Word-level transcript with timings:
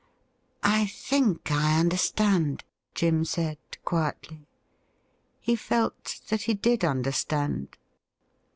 'I 0.63 0.87
think 0.87 1.51
I 1.51 1.79
understand,' 1.79 2.63
Jim 2.95 3.23
said 3.23 3.59
quietly. 3.85 4.47
He 5.39 5.55
felt 5.55 6.21
that 6.29 6.41
he 6.41 6.55
did 6.55 6.83
understand. 6.83 7.77